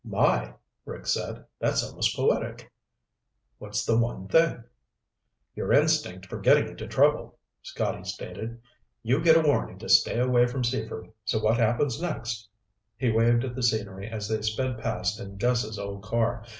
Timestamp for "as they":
14.09-14.41